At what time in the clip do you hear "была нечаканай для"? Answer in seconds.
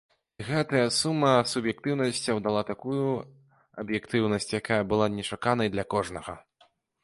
4.95-5.83